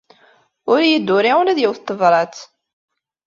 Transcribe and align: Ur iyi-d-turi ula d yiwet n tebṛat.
Ur 0.71 0.79
iyi-d-turi 0.81 1.31
ula 1.39 1.57
d 1.57 1.59
yiwet 1.61 1.79
n 1.83 1.85
tebṛat. 1.85 2.37